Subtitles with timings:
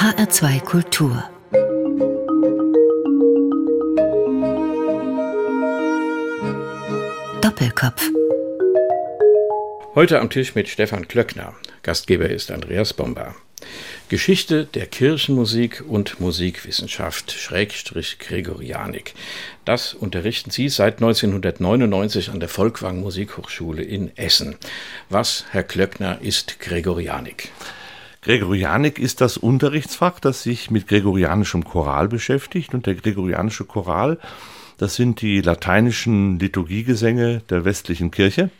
[0.00, 1.24] HR2 Kultur
[7.42, 8.08] Doppelkopf
[9.94, 11.54] Heute am Tisch mit Stefan Klöckner.
[11.82, 13.34] Gastgeber ist Andreas Bomber.
[14.08, 19.12] Geschichte der Kirchenmusik und Musikwissenschaft, Schrägstrich Gregorianik.
[19.66, 24.56] Das unterrichten Sie seit 1999 an der Volkwang Musikhochschule in Essen.
[25.10, 27.50] Was, Herr Klöckner, ist Gregorianik?
[28.22, 32.74] Gregorianik ist das Unterrichtsfach, das sich mit gregorianischem Choral beschäftigt.
[32.74, 34.18] Und der gregorianische Choral,
[34.76, 38.50] das sind die lateinischen Liturgiegesänge der westlichen Kirche,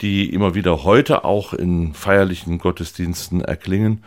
[0.00, 4.04] die immer wieder heute auch in feierlichen Gottesdiensten erklingen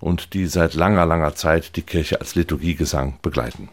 [0.00, 3.68] und die seit langer, langer Zeit die Kirche als Liturgiegesang begleiten.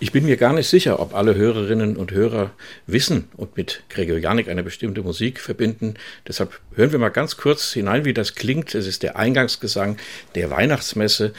[0.00, 2.50] Ich bin mir gar nicht sicher, ob alle Hörerinnen und Hörer
[2.86, 5.94] wissen und mit Gregorianik eine bestimmte Musik verbinden.
[6.26, 8.74] Deshalb hören wir mal ganz kurz hinein, wie das klingt.
[8.74, 9.96] Es ist der Eingangsgesang
[10.34, 11.32] der Weihnachtsmesse.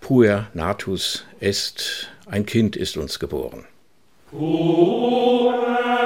[0.00, 3.64] Puer natus est, ein Kind ist uns geboren.
[4.30, 6.05] Puer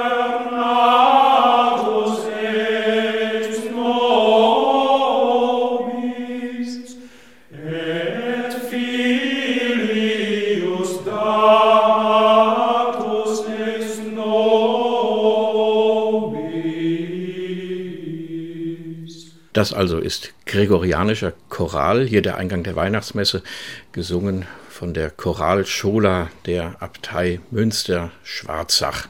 [19.53, 23.43] Das also ist gregorianischer Choral, hier der Eingang der Weihnachtsmesse,
[23.91, 29.07] gesungen von der Choralschola der Abtei Münster-Schwarzach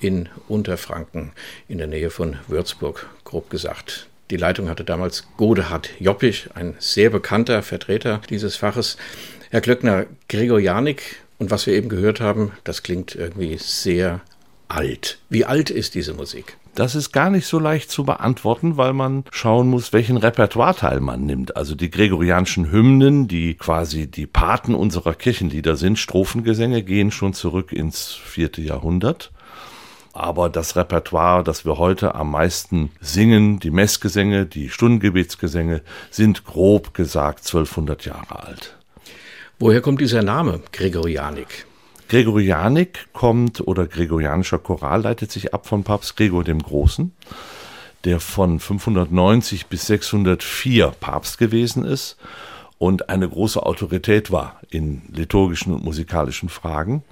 [0.00, 1.32] in Unterfranken
[1.68, 4.08] in der Nähe von Würzburg, grob gesagt.
[4.30, 8.98] Die Leitung hatte damals Godehard Joppich, ein sehr bekannter Vertreter dieses Faches.
[9.50, 14.20] Herr Klöckner, Gregorianik und was wir eben gehört haben, das klingt irgendwie sehr
[14.68, 15.18] alt.
[15.30, 16.58] Wie alt ist diese Musik?
[16.78, 21.26] Das ist gar nicht so leicht zu beantworten, weil man schauen muss, welchen Repertoireteil man
[21.26, 21.56] nimmt.
[21.56, 27.72] Also die gregorianischen Hymnen, die quasi die Paten unserer Kirchenlieder sind, Strophengesänge, gehen schon zurück
[27.72, 29.32] ins vierte Jahrhundert.
[30.12, 35.82] Aber das Repertoire, das wir heute am meisten singen, die Messgesänge, die Stundengebetsgesänge,
[36.12, 38.76] sind grob gesagt 1200 Jahre alt.
[39.58, 41.66] Woher kommt dieser Name Gregorianik?
[42.08, 47.12] Gregorianik kommt oder gregorianischer Choral leitet sich ab von Papst Gregor dem Großen,
[48.04, 52.16] der von 590 bis 604 Papst gewesen ist
[52.78, 57.02] und eine große Autorität war in liturgischen und musikalischen Fragen.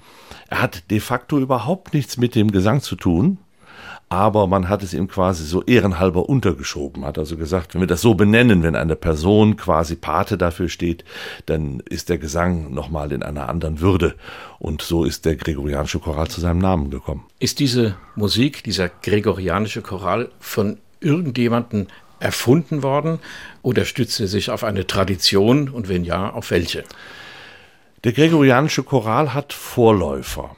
[0.49, 3.37] Er hat de facto überhaupt nichts mit dem Gesang zu tun,
[4.09, 8.01] aber man hat es ihm quasi so ehrenhalber untergeschoben, hat also gesagt, wenn wir das
[8.01, 11.03] so benennen, wenn eine Person quasi Pate dafür steht,
[11.45, 14.15] dann ist der Gesang nochmal in einer anderen Würde.
[14.59, 17.25] Und so ist der gregorianische Choral zu seinem Namen gekommen.
[17.39, 21.87] Ist diese Musik, dieser gregorianische Choral von irgendjemandem
[22.19, 23.19] erfunden worden
[23.61, 26.83] oder stützt er sich auf eine Tradition und wenn ja, auf welche?
[28.03, 30.55] Der gregorianische Choral hat Vorläufer.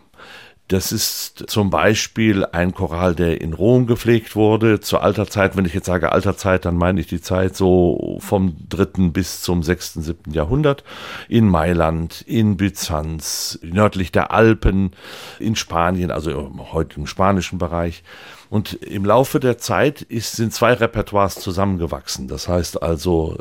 [0.70, 5.58] Das ist zum Beispiel ein Choral, der in Rom gepflegt wurde, zur alter Zeit.
[5.58, 9.42] Wenn ich jetzt sage alter Zeit, dann meine ich die Zeit so vom dritten bis
[9.42, 10.84] zum sechsten, siebten Jahrhundert.
[11.28, 14.92] In Mailand, in Byzanz, nördlich der Alpen,
[15.40, 18.04] in Spanien, also heute im spanischen Bereich.
[18.50, 22.28] Und im Laufe der Zeit ist, sind zwei Repertoires zusammengewachsen.
[22.28, 23.38] Das heißt also,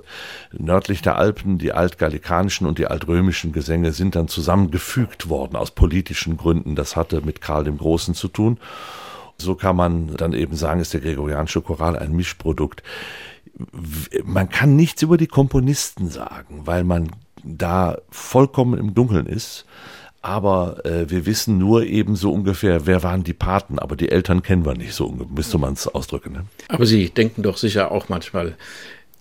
[0.52, 6.36] nördlich der Alpen, die altgallikanischen und die altrömischen Gesänge sind dann zusammengefügt worden aus politischen
[6.36, 6.76] Gründen.
[6.76, 8.58] Das hatte mit Karl dem Großen zu tun.
[9.38, 12.82] So kann man dann eben sagen, ist der gregorianische Choral ein Mischprodukt.
[14.24, 17.10] Man kann nichts über die Komponisten sagen, weil man
[17.42, 19.64] da vollkommen im Dunkeln ist
[20.22, 24.42] aber äh, wir wissen nur eben so ungefähr, wer waren die Paten, aber die Eltern
[24.42, 26.32] kennen wir nicht, so müsste man es ausdrücken.
[26.32, 26.44] Ne?
[26.68, 28.56] Aber Sie denken doch sicher auch manchmal,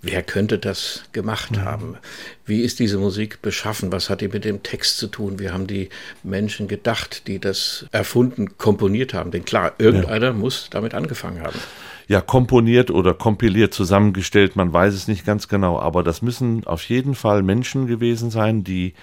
[0.01, 1.63] wer könnte das gemacht ja.
[1.63, 1.97] haben?
[2.45, 3.91] Wie ist diese Musik beschaffen?
[3.91, 5.39] Was hat die mit dem Text zu tun?
[5.39, 5.89] Wie haben die
[6.23, 9.31] Menschen gedacht, die das erfunden, komponiert haben?
[9.31, 10.33] Denn klar, irgendeiner ja.
[10.33, 11.59] muss damit angefangen haben
[12.07, 16.83] ja komponiert oder kompiliert zusammengestellt, man weiß es nicht ganz genau, aber das müssen auf
[16.83, 18.93] jeden Fall Menschen gewesen sein, die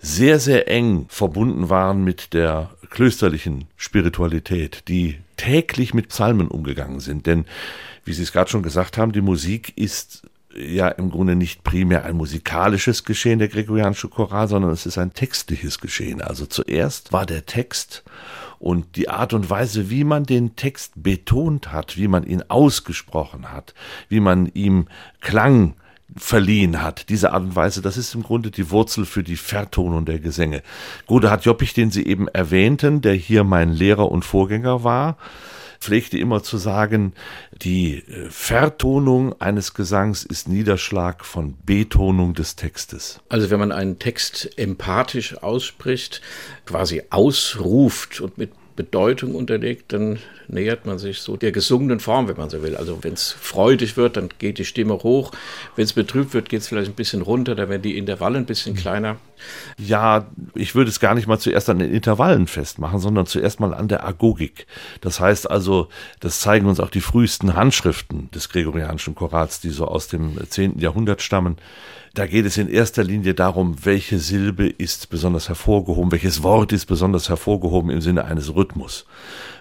[0.00, 7.26] sehr, sehr eng verbunden waren mit der klösterlichen Spiritualität, die täglich mit Psalmen umgegangen sind.
[7.26, 7.44] Denn,
[8.04, 10.22] wie Sie es gerade schon gesagt haben, die Musik ist
[10.54, 15.14] ja im Grunde nicht primär ein musikalisches Geschehen, der gregorianische Choral, sondern es ist ein
[15.14, 16.20] textliches Geschehen.
[16.20, 18.02] Also zuerst war der Text
[18.58, 23.52] und die Art und Weise, wie man den Text betont hat, wie man ihn ausgesprochen
[23.52, 23.74] hat,
[24.08, 24.88] wie man ihm
[25.20, 25.74] Klang
[26.16, 27.08] verliehen hat.
[27.08, 30.62] Diese Art und Weise, das ist im Grunde die Wurzel für die Vertonung der Gesänge.
[31.06, 35.16] Gode hat Joppich, den Sie eben erwähnten, der hier mein Lehrer und Vorgänger war,
[35.80, 37.12] pflegte immer zu sagen,
[37.62, 43.20] die äh, Vertonung eines Gesangs ist Niederschlag von Betonung des Textes.
[43.28, 46.20] Also wenn man einen Text empathisch ausspricht,
[46.66, 52.36] quasi ausruft und mit Bedeutung unterlegt, dann nähert man sich so der gesungenen Form, wenn
[52.36, 52.76] man so will.
[52.76, 55.32] Also wenn es freudig wird, dann geht die Stimme hoch.
[55.74, 58.46] Wenn es betrübt wird, geht es vielleicht ein bisschen runter, da werden die Intervalle ein
[58.46, 59.16] bisschen kleiner.
[59.78, 63.74] Ja, ich würde es gar nicht mal zuerst an den Intervallen festmachen, sondern zuerst mal
[63.74, 64.68] an der Agogik.
[65.00, 65.88] Das heißt also,
[66.20, 70.78] das zeigen uns auch die frühesten Handschriften des gregorianischen Chorals, die so aus dem 10.
[70.78, 71.56] Jahrhundert stammen.
[72.18, 76.86] Da geht es in erster Linie darum, welche Silbe ist besonders hervorgehoben, welches Wort ist
[76.86, 79.06] besonders hervorgehoben im Sinne eines Rhythmus.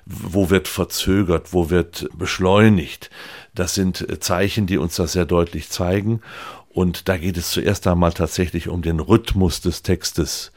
[0.07, 3.12] Wo wird verzögert, wo wird beschleunigt.
[3.54, 6.21] Das sind Zeichen, die uns das sehr deutlich zeigen.
[6.69, 10.51] Und da geht es zuerst einmal tatsächlich um den Rhythmus des Textes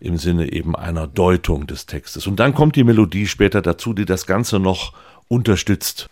[0.00, 2.26] im Sinne eben einer Deutung des Textes.
[2.26, 4.94] Und dann kommt die Melodie später dazu, die das Ganze noch
[5.28, 6.08] unterstützt.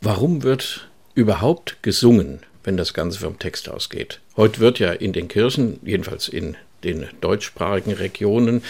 [0.00, 2.38] Warum wird überhaupt gesungen?
[2.64, 4.20] Wenn das Ganze vom Text ausgeht.
[4.36, 8.62] Heute wird ja in den Kirchen, jedenfalls in den deutschsprachigen Regionen,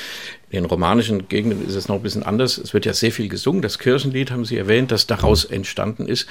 [0.50, 2.58] in den romanischen Gegenden ist es noch ein bisschen anders.
[2.58, 3.60] Es wird ja sehr viel gesungen.
[3.60, 6.26] Das Kirchenlied haben Sie erwähnt, das daraus entstanden ist.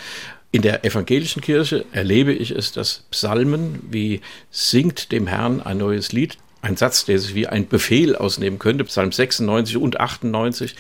[0.52, 6.14] In der evangelischen Kirche erlebe ich es, dass Psalmen wie singt dem Herrn ein neues
[6.14, 10.76] Lied, ein Satz, der sich wie ein Befehl ausnehmen könnte, Psalm 96 und 98,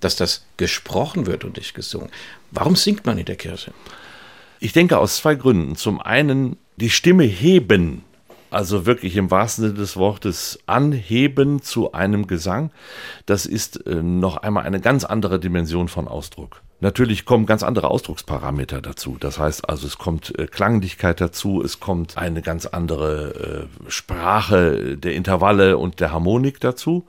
[0.00, 2.08] dass das gesprochen wird und nicht gesungen.
[2.50, 3.72] Warum singt man in der Kirche?
[4.62, 5.74] Ich denke aus zwei Gründen.
[5.74, 8.04] Zum einen die Stimme heben,
[8.50, 12.70] also wirklich im wahrsten Sinne des Wortes anheben zu einem Gesang.
[13.24, 16.60] Das ist äh, noch einmal eine ganz andere Dimension von Ausdruck.
[16.80, 19.16] Natürlich kommen ganz andere Ausdrucksparameter dazu.
[19.18, 24.98] Das heißt also, es kommt äh, Klanglichkeit dazu, es kommt eine ganz andere äh, Sprache
[24.98, 27.06] der Intervalle und der Harmonik dazu.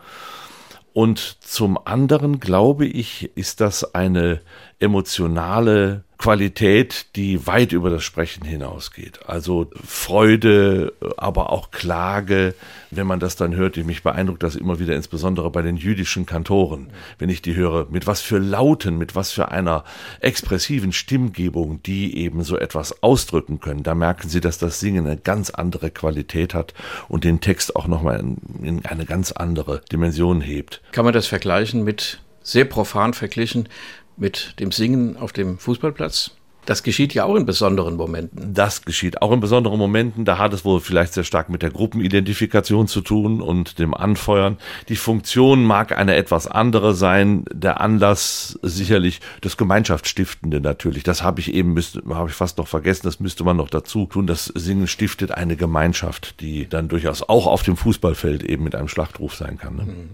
[0.94, 4.42] Und zum anderen glaube ich, ist das eine
[4.82, 9.22] emotionale Qualität, die weit über das Sprechen hinausgeht.
[9.26, 12.54] Also Freude, aber auch Klage.
[12.92, 16.92] Wenn man das dann hört, mich beeindruckt das immer wieder, insbesondere bei den jüdischen Kantoren,
[17.18, 19.84] wenn ich die höre, mit was für Lauten, mit was für einer
[20.20, 23.82] expressiven Stimmgebung, die eben so etwas ausdrücken können.
[23.82, 26.76] Da merken Sie, dass das Singen eine ganz andere Qualität hat
[27.08, 30.82] und den Text auch nochmal in, in eine ganz andere Dimension hebt.
[30.92, 33.70] Kann man das vergleichen mit sehr profan verglichen
[34.18, 36.32] mit dem Singen auf dem Fußballplatz?
[36.66, 38.54] Das geschieht ja auch in besonderen Momenten.
[38.54, 40.26] Das geschieht auch in besonderen Momenten.
[40.26, 44.58] Da hat es wohl vielleicht sehr stark mit der Gruppenidentifikation zu tun und dem Anfeuern.
[44.88, 47.46] Die Funktion mag eine etwas andere sein.
[47.52, 51.02] Der Anlass sicherlich das Gemeinschaftsstiftende natürlich.
[51.02, 51.76] Das habe ich eben,
[52.10, 53.02] habe ich fast noch vergessen.
[53.06, 54.28] Das müsste man noch dazu tun.
[54.28, 58.88] Das Singen stiftet eine Gemeinschaft, die dann durchaus auch auf dem Fußballfeld eben mit einem
[58.88, 59.78] Schlachtruf sein kann.
[59.78, 59.84] Ne?
[59.84, 60.10] Mhm.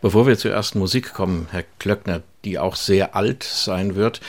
[0.00, 4.20] Bevor wir zur ersten Musik kommen, Herr Klöckner, die auch sehr alt sein wird.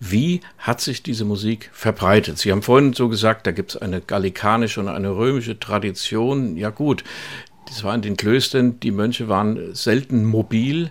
[0.00, 2.38] Wie hat sich diese Musik verbreitet?
[2.38, 6.56] Sie haben vorhin so gesagt, da gibt es eine gallikanische und eine römische Tradition.
[6.56, 7.04] Ja gut,
[7.66, 10.90] das war in den Klöstern, die Mönche waren selten mobil.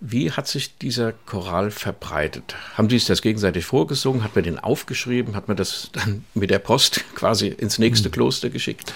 [0.00, 2.54] Wie hat sich dieser Choral verbreitet?
[2.74, 4.22] Haben Sie sich das gegenseitig vorgesungen?
[4.22, 5.34] Hat man den aufgeschrieben?
[5.34, 8.12] Hat man das dann mit der Post quasi ins nächste hm.
[8.12, 8.92] Kloster geschickt?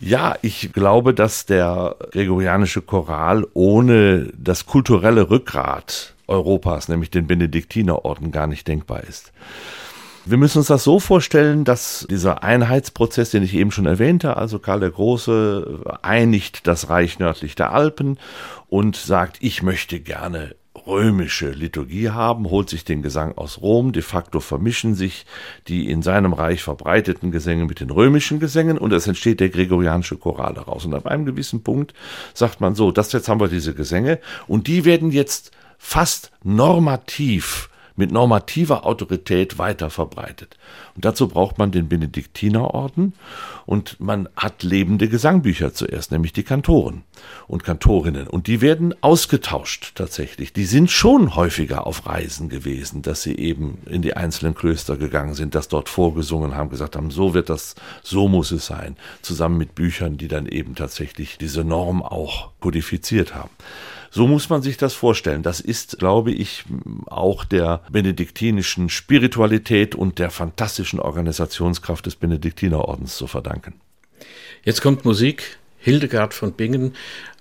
[0.00, 8.32] Ja, ich glaube, dass der gregorianische Choral ohne das kulturelle Rückgrat Europas, nämlich den Benediktinerorden,
[8.32, 9.32] gar nicht denkbar ist.
[10.26, 14.58] Wir müssen uns das so vorstellen, dass dieser Einheitsprozess, den ich eben schon erwähnte, also
[14.58, 18.18] Karl der Große einigt das Reich nördlich der Alpen
[18.70, 20.54] und sagt, ich möchte gerne
[20.86, 25.26] römische Liturgie haben, holt sich den Gesang aus Rom, de facto vermischen sich
[25.68, 30.16] die in seinem Reich verbreiteten Gesänge mit den römischen Gesängen und es entsteht der gregorianische
[30.16, 30.84] Choral daraus.
[30.84, 31.94] Und ab einem gewissen Punkt
[32.32, 35.52] sagt man so, das jetzt haben wir diese Gesänge und die werden jetzt
[35.84, 40.56] fast normativ mit normativer Autorität weiter verbreitet.
[40.96, 43.12] Und dazu braucht man den Benediktinerorden
[43.66, 47.02] und man hat lebende Gesangbücher zuerst, nämlich die Kantoren
[47.46, 48.26] und Kantorinnen.
[48.26, 50.52] Und die werden ausgetauscht tatsächlich.
[50.54, 55.34] Die sind schon häufiger auf Reisen gewesen, dass sie eben in die einzelnen Klöster gegangen
[55.34, 59.58] sind, das dort vorgesungen haben, gesagt haben, so wird das, so muss es sein, zusammen
[59.58, 63.50] mit Büchern, die dann eben tatsächlich diese Norm auch kodifiziert haben.
[64.14, 65.42] So muss man sich das vorstellen.
[65.42, 66.62] Das ist, glaube ich,
[67.06, 73.74] auch der benediktinischen Spiritualität und der fantastischen Organisationskraft des Benediktinerordens zu verdanken.
[74.62, 75.58] Jetzt kommt Musik.
[75.78, 76.94] Hildegard von Bingen,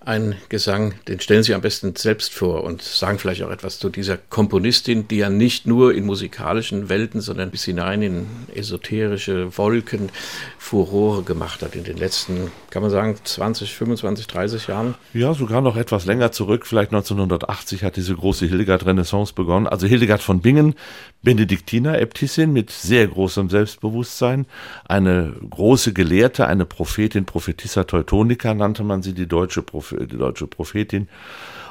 [0.06, 3.90] ein Gesang, den stellen Sie am besten selbst vor und sagen vielleicht auch etwas zu
[3.90, 10.10] dieser Komponistin, die ja nicht nur in musikalischen Welten, sondern bis hinein in esoterische Wolken
[10.58, 14.96] Furore gemacht hat in den letzten, kann man sagen, 20, 25, 30 Jahren.
[15.14, 19.68] Ja, sogar noch etwas länger zurück, vielleicht 1980 hat diese große Hildegard-Renaissance begonnen.
[19.68, 20.76] Also Hildegard von Bingen,
[21.22, 24.48] Benediktiner, Äbtissin mit sehr großem Selbstbewusstsein,
[24.86, 30.48] eine große Gelehrte, eine Prophetin, Prophetissa Teutonica nannte man sie, die deutsche Prophetin die deutsche
[30.48, 31.08] Prophetin.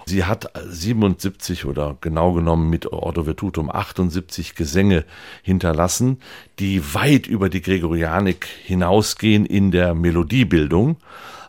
[0.06, 5.04] Sie hat 77 oder genau genommen mit Ordo Vetutum 78 Gesänge
[5.42, 6.20] hinterlassen,
[6.58, 10.96] die weit über die Gregorianik hinausgehen in der Melodiebildung,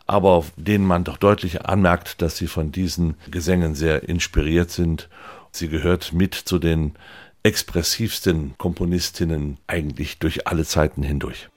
[0.06, 5.08] aber denen man doch deutlich anmerkt, dass sie von diesen Gesängen sehr inspiriert sind.
[5.50, 6.94] Sie gehört mit zu den
[7.42, 11.48] expressivsten Komponistinnen eigentlich durch alle Zeiten hindurch.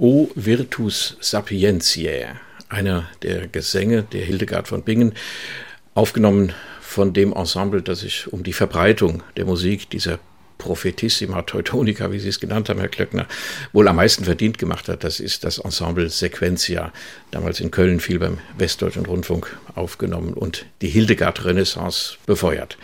[0.00, 2.36] O Virtus Sapientiae,
[2.68, 5.12] einer der Gesänge der Hildegard von Bingen,
[5.94, 10.20] aufgenommen von dem Ensemble, das sich um die Verbreitung der Musik dieser
[10.58, 13.26] Prophetissima Teutonica, wie Sie es genannt haben, Herr Klöckner,
[13.72, 15.04] wohl am meisten verdient gemacht hat.
[15.04, 16.92] Das ist das Ensemble Sequentia,
[17.30, 22.76] damals in Köln viel beim Westdeutschen Rundfunk aufgenommen und die Hildegard-Renaissance befeuert.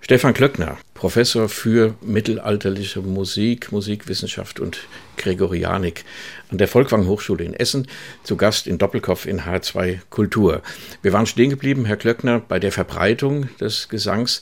[0.00, 4.78] Stefan Klöckner, Professor für mittelalterliche Musik, Musikwissenschaft und
[5.18, 6.04] Gregorianik
[6.50, 7.86] an der Volkwang Hochschule in Essen,
[8.22, 10.62] zu Gast in Doppelkopf in H2 Kultur.
[11.02, 14.40] Wir waren stehen geblieben, Herr Klöckner, bei der Verbreitung des Gesangs.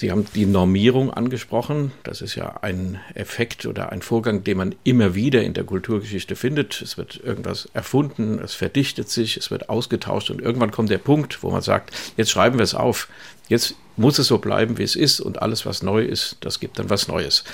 [0.00, 1.92] Sie haben die Normierung angesprochen.
[2.04, 6.36] Das ist ja ein Effekt oder ein Vorgang, den man immer wieder in der Kulturgeschichte
[6.36, 6.80] findet.
[6.80, 11.42] Es wird irgendwas erfunden, es verdichtet sich, es wird ausgetauscht und irgendwann kommt der Punkt,
[11.42, 13.08] wo man sagt, jetzt schreiben wir es auf.
[13.50, 16.78] Jetzt muss es so bleiben, wie es ist und alles, was neu ist, das gibt
[16.78, 17.44] dann was Neues.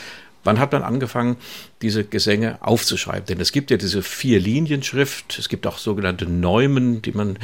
[0.47, 1.37] Wann hat man angefangen,
[1.83, 3.27] diese Gesänge aufzuschreiben?
[3.27, 7.39] Denn es gibt ja diese Vier-Linien-Schrift, es gibt auch sogenannte Neumen, die man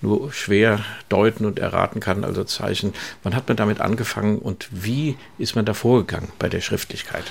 [0.00, 2.94] nur schwer deuten und erraten kann, also Zeichen.
[3.22, 7.24] Wann hat man damit angefangen und wie ist man da vorgegangen bei der Schriftlichkeit?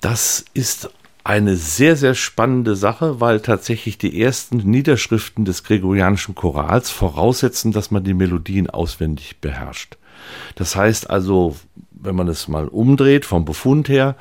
[0.00, 0.90] Das ist
[1.24, 7.90] eine sehr, sehr spannende Sache, weil tatsächlich die ersten Niederschriften des gregorianischen Chorals voraussetzen, dass
[7.90, 9.98] man die Melodien auswendig beherrscht.
[10.54, 11.54] Das heißt also,
[12.00, 14.16] wenn man es mal umdreht vom Befund her,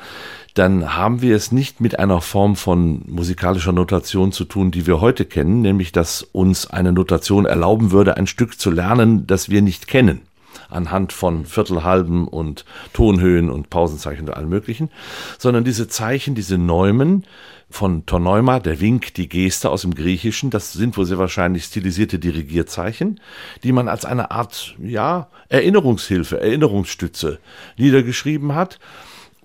[0.53, 5.01] dann haben wir es nicht mit einer Form von musikalischer Notation zu tun, die wir
[5.01, 9.61] heute kennen, nämlich dass uns eine Notation erlauben würde, ein Stück zu lernen, das wir
[9.61, 10.21] nicht kennen
[10.69, 14.89] anhand von Viertelhalben und Tonhöhen und Pausenzeichen und allem möglichen,
[15.37, 17.25] sondern diese Zeichen, diese Neumen
[17.69, 22.17] von Toneuma, der Wink, die Geste aus dem Griechischen, das sind wohl sehr wahrscheinlich stilisierte
[22.17, 23.19] Dirigierzeichen,
[23.63, 27.39] die man als eine Art, ja, Erinnerungshilfe, Erinnerungsstütze
[27.77, 28.79] niedergeschrieben hat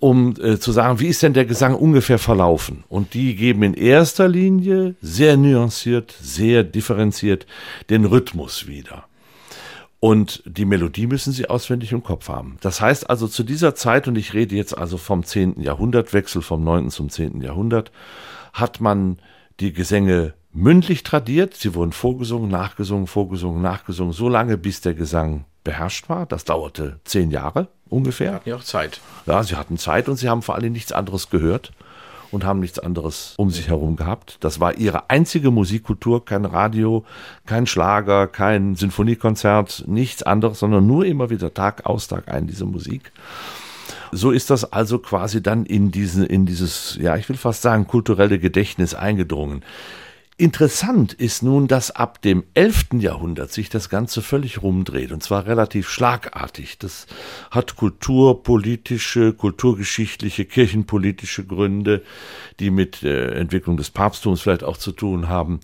[0.02, 2.83] um äh, zu sagen, wie ist denn der Gesang ungefähr verlaufen?
[2.88, 7.47] Und die geben in erster Linie sehr nuanciert, sehr differenziert
[7.88, 9.05] den Rhythmus wieder.
[10.05, 12.57] Und die Melodie müssen sie auswendig im Kopf haben.
[12.61, 15.61] Das heißt also zu dieser Zeit, und ich rede jetzt also vom 10.
[15.61, 16.91] Jahrhundertwechsel, vom 9.
[16.91, 17.41] zum 10.
[17.41, 17.93] Jahrhundert,
[18.53, 19.21] hat man
[19.61, 21.55] die Gesänge mündlich tradiert.
[21.55, 26.27] Sie wurden vorgesungen, nachgesungen, vorgesungen, nachgesungen, so lange, bis der Gesang beherrscht war.
[26.27, 28.31] Das dauerte zehn Jahre ungefähr.
[28.31, 29.01] Sie hatten ja auch Zeit.
[29.27, 31.71] Ja, sie hatten Zeit und sie haben vor allem nichts anderes gehört
[32.33, 34.39] und haben nichts anderes um sich herum gehabt.
[34.41, 37.05] Das war ihre einzige Musikkultur, kein Radio,
[37.47, 42.65] kein Schlager, kein Sinfoniekonzert, nichts anderes, sondern nur immer wieder Tag aus, Tag ein diese
[42.65, 43.12] Musik.
[44.11, 47.87] So ist das also quasi dann in diese, in dieses, ja, ich will fast sagen,
[47.87, 49.62] kulturelle Gedächtnis eingedrungen.
[50.43, 52.95] Interessant ist nun, dass ab dem 11.
[52.95, 56.81] Jahrhundert sich das Ganze völlig rumdreht und zwar relativ schlagartig.
[56.81, 57.07] Das
[57.53, 62.03] hat kulturpolitische, kulturgeschichtliche, kirchenpolitische Gründe,
[62.59, 65.61] die mit der Entwicklung des Papsttums vielleicht auch zu tun haben.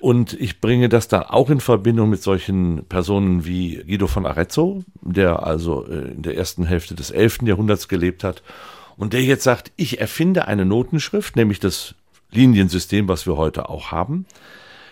[0.00, 4.84] Und ich bringe das dann auch in Verbindung mit solchen Personen wie Guido von Arezzo,
[5.00, 7.38] der also äh, in der ersten Hälfte des 11.
[7.42, 8.44] Jahrhunderts gelebt hat
[8.96, 11.96] und der jetzt sagt, ich erfinde eine Notenschrift, nämlich das
[12.36, 14.26] Liniensystem, was wir heute auch haben.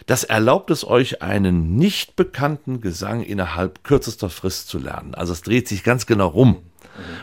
[0.07, 5.15] Das erlaubt es euch, einen nicht bekannten Gesang innerhalb kürzester Frist zu lernen.
[5.15, 6.59] Also es dreht sich ganz genau rum.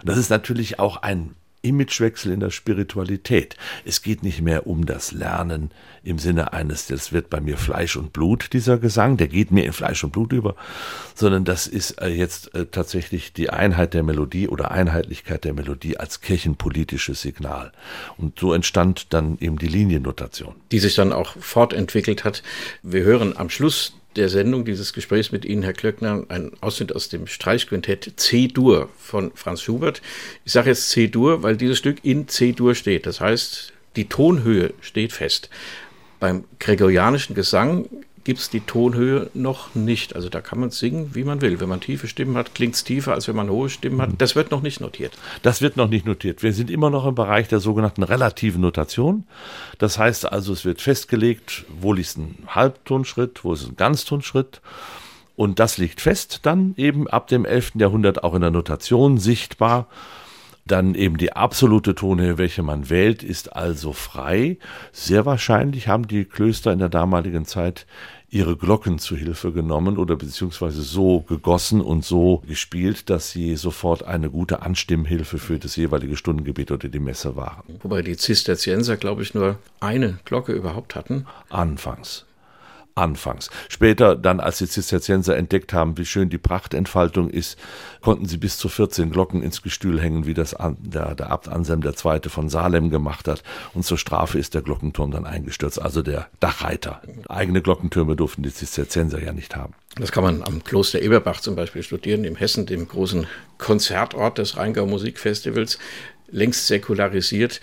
[0.03, 3.55] Das ist natürlich auch ein Imagewechsel in der Spiritualität.
[3.85, 5.71] Es geht nicht mehr um das Lernen
[6.03, 9.65] im Sinne eines, das wird bei mir Fleisch und Blut, dieser Gesang, der geht mir
[9.65, 10.55] in Fleisch und Blut über,
[11.13, 15.97] sondern das ist äh, jetzt äh, tatsächlich die Einheit der Melodie oder Einheitlichkeit der Melodie
[15.97, 17.71] als kirchenpolitisches Signal.
[18.17, 20.55] Und so entstand dann eben die Liniennotation.
[20.71, 22.41] Die sich dann auch fortentwickelt hat.
[22.81, 27.09] Wir hören am Schluss der Sendung dieses Gesprächs mit Ihnen, Herr Klöckner, ein Ausschnitt aus
[27.09, 30.01] dem Streichquintett C-Dur von Franz Schubert.
[30.45, 33.05] Ich sage jetzt C-Dur, weil dieses Stück in C-Dur steht.
[33.05, 35.49] Das heißt, die Tonhöhe steht fest.
[36.19, 37.87] Beim gregorianischen Gesang
[38.23, 40.15] gibt es die Tonhöhe noch nicht.
[40.15, 41.59] Also da kann man singen, wie man will.
[41.59, 44.09] Wenn man tiefe Stimmen hat, klingt es tiefer, als wenn man hohe Stimmen hat.
[44.17, 45.17] Das wird noch nicht notiert.
[45.41, 46.43] Das wird noch nicht notiert.
[46.43, 49.25] Wir sind immer noch im Bereich der sogenannten relativen Notation.
[49.77, 54.61] Das heißt also, es wird festgelegt, wo liegt ein Halbtonschritt, wo ist ein Ganztonschritt.
[55.35, 57.73] Und das liegt fest dann eben ab dem 11.
[57.75, 59.87] Jahrhundert auch in der Notation sichtbar.
[60.65, 64.57] Dann eben die absolute Tonhöhe, welche man wählt, ist also frei.
[64.91, 67.85] Sehr wahrscheinlich haben die Klöster in der damaligen Zeit
[68.29, 74.03] ihre Glocken zu Hilfe genommen oder beziehungsweise so gegossen und so gespielt, dass sie sofort
[74.03, 77.79] eine gute Anstimmhilfe für das jeweilige Stundengebet oder die Messe waren.
[77.81, 81.25] Wobei die Zisterzienser, glaube ich, nur eine Glocke überhaupt hatten.
[81.49, 82.25] Anfangs
[83.01, 83.49] anfangs.
[83.67, 87.57] Später dann, als die Zisterzienser entdeckt haben, wie schön die Prachtentfaltung ist,
[88.01, 91.81] konnten sie bis zu 14 Glocken ins Gestühl hängen, wie das der, der Abt Anselm
[91.83, 92.29] II.
[92.29, 93.43] von Salem gemacht hat.
[93.73, 97.01] Und zur Strafe ist der Glockenturm dann eingestürzt, also der Dachreiter.
[97.27, 99.73] Eigene Glockentürme durften die Zisterzienser ja nicht haben.
[99.95, 104.57] Das kann man am Kloster Eberbach zum Beispiel studieren, im Hessen, dem großen Konzertort des
[104.57, 105.79] Rheingau Musikfestivals,
[106.29, 107.59] längst säkularisiert.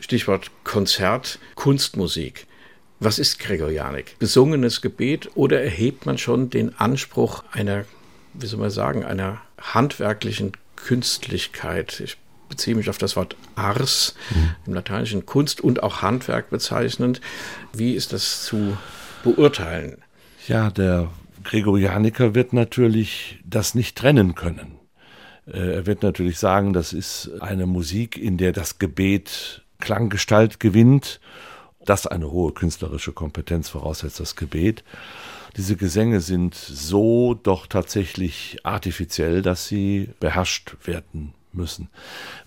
[0.00, 2.46] Stichwort Konzert, Kunstmusik.
[3.00, 4.18] Was ist Gregorianik?
[4.18, 7.84] Besungenes Gebet oder erhebt man schon den Anspruch einer,
[8.34, 12.00] wie soll man sagen, einer handwerklichen Künstlichkeit?
[12.00, 12.16] Ich
[12.48, 14.50] beziehe mich auf das Wort Ars, mhm.
[14.66, 17.20] im lateinischen Kunst und auch Handwerk bezeichnend.
[17.72, 18.76] Wie ist das zu
[19.22, 19.98] beurteilen?
[20.46, 21.10] Ja, der
[21.42, 24.78] Gregorianiker wird natürlich das nicht trennen können.
[25.46, 31.20] Äh, er wird natürlich sagen, das ist eine Musik, in der das Gebet Klanggestalt gewinnt
[31.84, 34.84] das eine hohe künstlerische Kompetenz voraussetzt, das Gebet.
[35.56, 41.88] Diese Gesänge sind so doch tatsächlich artifiziell, dass sie beherrscht werden müssen.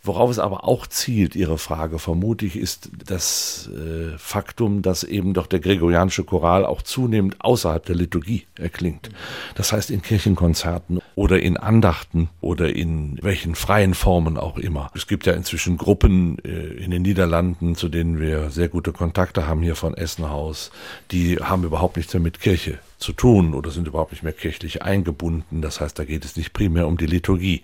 [0.03, 5.47] Worauf es aber auch zielt, Ihre Frage vermutlich, ist das äh, Faktum, dass eben doch
[5.47, 9.09] der gregorianische Choral auch zunehmend außerhalb der Liturgie erklingt.
[9.55, 14.91] Das heißt in Kirchenkonzerten oder in Andachten oder in welchen freien Formen auch immer.
[14.95, 19.47] Es gibt ja inzwischen Gruppen äh, in den Niederlanden, zu denen wir sehr gute Kontakte
[19.47, 20.71] haben hier von Essenhaus.
[21.11, 24.81] Die haben überhaupt nichts mehr mit Kirche zu tun oder sind überhaupt nicht mehr kirchlich
[24.81, 25.61] eingebunden.
[25.61, 27.61] Das heißt, da geht es nicht primär um die Liturgie.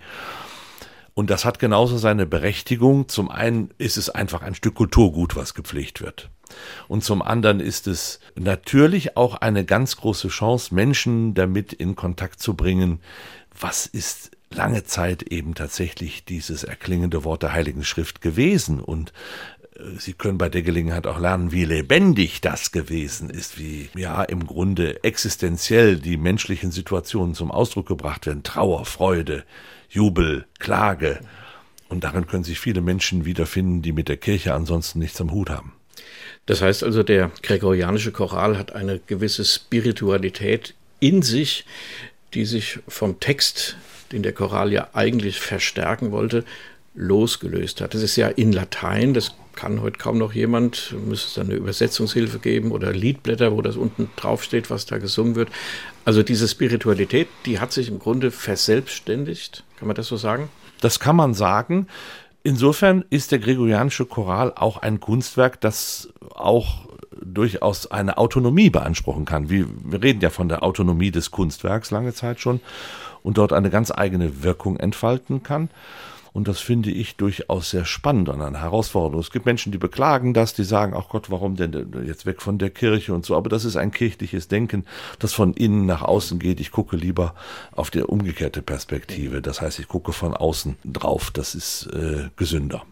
[1.14, 3.08] Und das hat genauso seine Berechtigung.
[3.08, 6.28] Zum einen ist es einfach ein Stück Kulturgut, was gepflegt wird.
[6.88, 12.40] Und zum anderen ist es natürlich auch eine ganz große Chance, Menschen damit in Kontakt
[12.40, 13.00] zu bringen,
[13.58, 18.80] was ist lange Zeit eben tatsächlich dieses erklingende Wort der Heiligen Schrift gewesen.
[18.80, 19.12] Und
[19.76, 24.22] äh, Sie können bei der Gelegenheit auch lernen, wie lebendig das gewesen ist, wie ja
[24.22, 28.42] im Grunde existenziell die menschlichen Situationen zum Ausdruck gebracht werden.
[28.42, 29.44] Trauer, Freude,
[29.94, 31.20] Jubel, Klage.
[31.88, 35.50] Und darin können sich viele Menschen wiederfinden, die mit der Kirche ansonsten nichts am Hut
[35.50, 35.72] haben.
[36.46, 41.64] Das heißt also, der gregorianische Choral hat eine gewisse Spiritualität in sich,
[42.34, 43.76] die sich vom Text,
[44.10, 46.44] den der Choral ja eigentlich verstärken wollte,
[46.94, 47.94] losgelöst hat.
[47.94, 51.56] Das ist ja in Latein, das kann heute kaum noch jemand, müsste es dann eine
[51.56, 55.48] Übersetzungshilfe geben oder Liedblätter, wo das unten draufsteht, was da gesungen wird.
[56.04, 60.48] Also diese Spiritualität, die hat sich im Grunde verselbstständigt, kann man das so sagen?
[60.80, 61.86] Das kann man sagen.
[62.42, 66.86] Insofern ist der gregorianische Choral auch ein Kunstwerk, das auch
[67.22, 69.48] durchaus eine Autonomie beanspruchen kann.
[69.48, 72.60] Wir, wir reden ja von der Autonomie des Kunstwerks lange Zeit schon
[73.22, 75.70] und dort eine ganz eigene Wirkung entfalten kann.
[76.34, 79.20] Und das finde ich durchaus sehr spannend und eine Herausforderung.
[79.20, 82.58] Es gibt Menschen, die beklagen das, die sagen, ach Gott, warum denn jetzt weg von
[82.58, 83.36] der Kirche und so.
[83.36, 84.84] Aber das ist ein kirchliches Denken,
[85.20, 86.58] das von innen nach außen geht.
[86.58, 87.36] Ich gucke lieber
[87.70, 89.42] auf die umgekehrte Perspektive.
[89.42, 91.30] Das heißt, ich gucke von außen drauf.
[91.30, 92.82] Das ist äh, gesünder.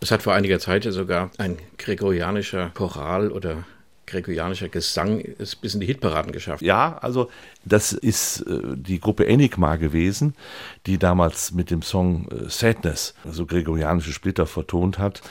[0.00, 3.64] Es hat vor einiger Zeit sogar ein gregorianischer Choral oder
[4.06, 6.62] gregorianischer Gesang es bis in die Hitparaden geschafft.
[6.62, 7.30] Ja, also
[7.64, 10.34] das ist äh, die Gruppe Enigma gewesen,
[10.86, 15.22] die damals mit dem Song äh, Sadness, also gregorianische Splitter vertont hat.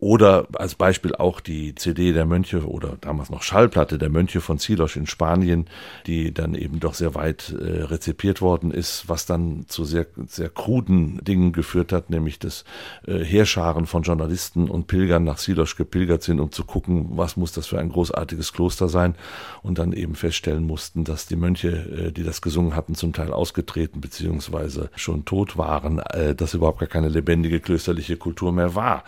[0.00, 4.60] Oder als Beispiel auch die CD der Mönche oder damals noch Schallplatte der Mönche von
[4.60, 5.66] Zilos in Spanien,
[6.06, 10.50] die dann eben doch sehr weit äh, rezipiert worden ist, was dann zu sehr, sehr
[10.50, 12.64] kruden Dingen geführt hat, nämlich dass
[13.08, 17.50] äh, Heerscharen von Journalisten und Pilgern nach Silos gepilgert sind, um zu gucken, was muss
[17.50, 19.16] das für ein großartiges Kloster sein
[19.64, 23.32] und dann eben feststellen mussten, dass die Mönche, äh, die das gesungen hatten, zum Teil
[23.32, 29.02] ausgetreten beziehungsweise schon tot waren, äh, dass überhaupt gar keine lebendige klösterliche Kultur mehr war.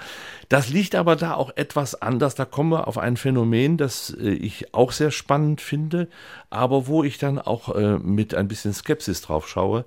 [0.48, 2.34] Das liegt aber da auch etwas anders.
[2.34, 6.08] Da kommen wir auf ein Phänomen, das äh, ich auch sehr spannend finde,
[6.48, 9.84] aber wo ich dann auch äh, mit ein bisschen Skepsis drauf schaue,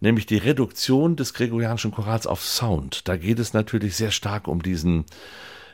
[0.00, 3.08] nämlich die Reduktion des gregorianischen Chorals auf Sound.
[3.08, 5.04] Da geht es natürlich sehr stark um diesen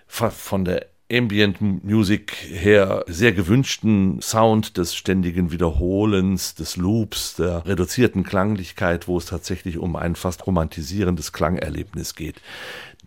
[0.07, 8.23] von der Ambient Music her sehr gewünschten Sound des ständigen Wiederholens, des Loops, der reduzierten
[8.23, 12.37] Klanglichkeit, wo es tatsächlich um ein fast romantisierendes Klangerlebnis geht.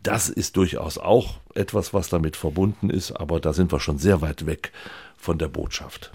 [0.04, 4.22] Das ist durchaus auch etwas, was damit verbunden ist, aber da sind wir schon sehr
[4.22, 4.74] weit weg
[5.18, 6.12] von der Botschaft.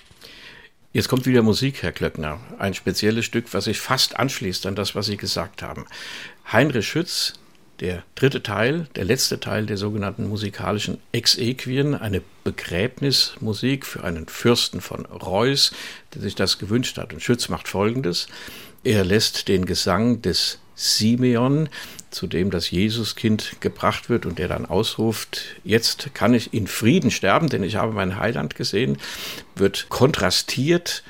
[0.93, 2.39] Jetzt kommt wieder Musik, Herr Klöckner.
[2.59, 5.87] Ein spezielles Stück, was sich fast anschließt an das, was Sie gesagt haben.
[6.53, 7.35] Heinrich Schütz,
[7.81, 14.81] der dritte Teil, der letzte Teil der sogenannten musikalischen Exequien, eine Begräbnismusik für einen Fürsten
[14.83, 15.73] von Reuß,
[16.15, 17.15] der sich das gewünscht hat.
[17.15, 18.27] Und Schütz macht Folgendes.
[18.85, 21.69] Er lässt den Gesang des Simeon,
[22.11, 27.11] zu dem das Jesuskind gebracht wird und der dann ausruft, jetzt kann ich in Frieden
[27.11, 28.97] sterben, denn ich habe mein Heiland gesehen,
[29.57, 31.03] wird kontrastiert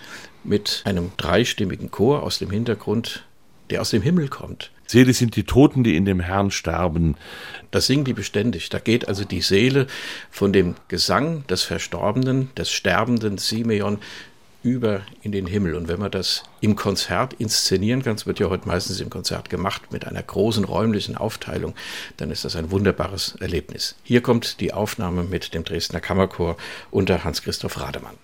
[0.42, 3.24] mit einem dreistimmigen Chor aus dem Hintergrund,
[3.68, 4.70] der aus dem Himmel kommt.
[4.86, 7.16] Selig sind die Toten, die in dem Herrn sterben.
[7.70, 8.70] Das singen die beständig.
[8.70, 9.86] Da geht also die Seele
[10.30, 13.98] von dem Gesang des Verstorbenen, des sterbenden Simeon
[14.68, 15.74] über in den Himmel.
[15.74, 19.50] Und wenn man das im Konzert inszenieren kann, das wird ja heute meistens im Konzert
[19.50, 21.74] gemacht mit einer großen räumlichen Aufteilung,
[22.18, 23.96] dann ist das ein wunderbares Erlebnis.
[24.02, 26.56] Hier kommt die Aufnahme mit dem Dresdner Kammerchor
[26.90, 28.14] unter Hans-Christoph Rademann.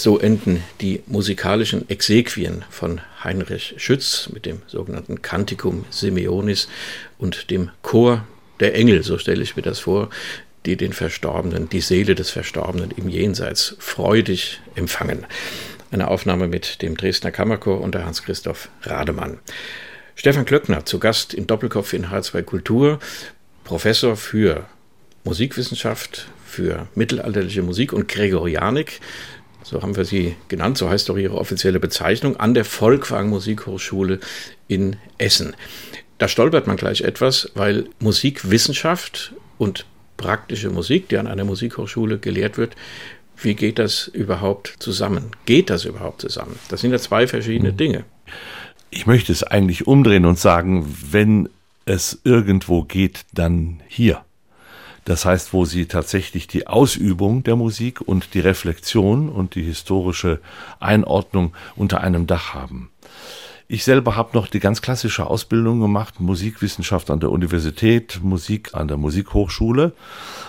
[0.00, 6.68] So enden die musikalischen Exequien von Heinrich Schütz mit dem sogenannten Canticum Simeonis
[7.18, 8.26] und dem Chor
[8.60, 10.08] der Engel, so stelle ich mir das vor,
[10.64, 15.26] die den Verstorbenen, die Seele des Verstorbenen im Jenseits freudig empfangen.
[15.90, 19.38] Eine Aufnahme mit dem Dresdner Kammerchor unter Hans-Christoph Rademann.
[20.14, 23.00] Stefan Klöckner zu Gast in Doppelkopf in H2 Kultur,
[23.64, 24.64] Professor für
[25.24, 29.00] Musikwissenschaft, für mittelalterliche Musik und Gregorianik
[29.62, 34.20] so haben wir sie genannt, so heißt doch ihre offizielle Bezeichnung, an der Volkwang Musikhochschule
[34.68, 35.54] in Essen.
[36.18, 42.58] Da stolpert man gleich etwas, weil Musikwissenschaft und praktische Musik, die an einer Musikhochschule gelehrt
[42.58, 42.76] wird,
[43.42, 45.30] wie geht das überhaupt zusammen?
[45.46, 46.58] Geht das überhaupt zusammen?
[46.68, 48.04] Das sind ja zwei verschiedene Dinge.
[48.90, 51.48] Ich möchte es eigentlich umdrehen und sagen, wenn
[51.86, 54.22] es irgendwo geht, dann hier.
[55.04, 60.40] Das heißt, wo sie tatsächlich die Ausübung der Musik und die Reflexion und die historische
[60.78, 62.89] Einordnung unter einem Dach haben.
[63.72, 68.88] Ich selber habe noch die ganz klassische Ausbildung gemacht, Musikwissenschaft an der Universität, Musik an
[68.88, 69.92] der Musikhochschule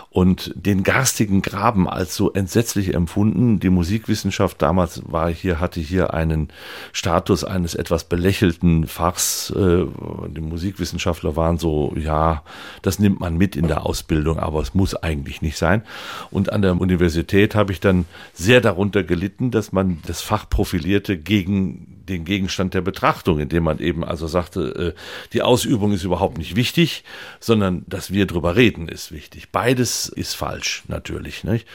[0.10, 3.60] und den garstigen Graben als so entsetzlich empfunden.
[3.60, 6.48] Die Musikwissenschaft damals war hier, hatte hier einen
[6.94, 9.52] Status eines etwas belächelten Fachs.
[9.52, 9.86] Äh,
[10.30, 12.42] die Musikwissenschaftler waren so, ja,
[12.82, 15.84] das nimmt man mit in der Ausbildung, aber es muss eigentlich nicht sein.
[16.32, 21.20] Und an der Universität habe ich dann sehr darunter gelitten, dass man das Fach profilierte
[21.20, 26.38] gegen den Gegenstand der Betrachtung, indem man eben also sagte, äh, die Ausübung ist überhaupt
[26.38, 27.04] nicht wichtig,
[27.40, 29.52] sondern dass wir drüber reden ist wichtig.
[29.52, 31.68] Beides ist falsch natürlich nicht?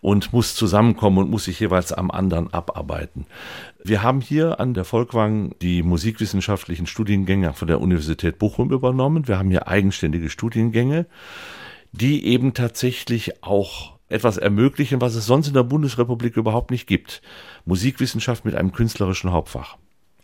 [0.00, 3.26] und muss zusammenkommen und muss sich jeweils am anderen abarbeiten.
[3.82, 9.28] Wir haben hier an der Volkwang die musikwissenschaftlichen Studiengänge von der Universität Bochum übernommen.
[9.28, 11.06] Wir haben hier eigenständige Studiengänge,
[11.92, 17.22] die eben tatsächlich auch etwas ermöglichen, was es sonst in der Bundesrepublik überhaupt nicht gibt.
[17.64, 19.76] Musikwissenschaft mit einem künstlerischen Hauptfach.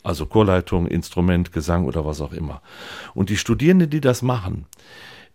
[0.02, 2.62] Also Chorleitung, Instrument, Gesang oder was auch immer.
[3.14, 4.66] Und die Studierenden, die das machen,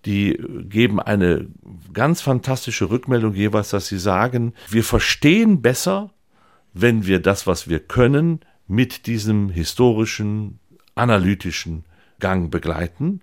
[0.05, 1.47] die geben eine
[1.93, 6.11] ganz fantastische Rückmeldung jeweils, dass sie sagen, wir verstehen besser,
[6.73, 10.59] wenn wir das, was wir können, mit diesem historischen,
[10.95, 11.85] analytischen
[12.19, 13.21] Gang begleiten